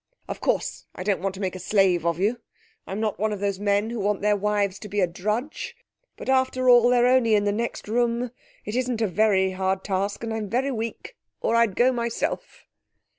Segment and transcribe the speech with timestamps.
[0.27, 2.39] Of course I don't want to make a slave of you.
[2.87, 5.75] I'm not one of those men who want their wives to be a drudge.
[6.17, 8.31] But, after all, they're only in the next room.
[8.65, 10.23] It isn't a very hard task!
[10.23, 12.65] And I'm very weak, or I'd go myself.'